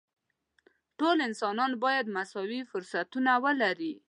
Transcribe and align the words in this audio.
ټول 0.99 1.17
انسانان 1.27 1.71
باید 1.83 2.05
مساوي 2.15 2.59
فرصتونه 2.71 3.31
ولري. 3.43 3.93